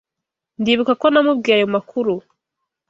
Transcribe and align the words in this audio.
Ndibuka 0.59 0.93
ko 1.01 1.05
namubwiye 1.13 1.55
ayo 1.57 1.67
makuru. 1.75 2.13